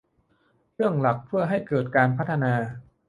[0.75, 2.53] เรื่องหลักเพื่อให้เกิดการพัฒนา